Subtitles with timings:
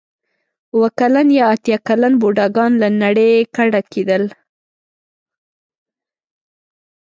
[0.75, 4.23] اوه کلن یا اتیا کلن بوډاګان له نړۍ کډه کېدل.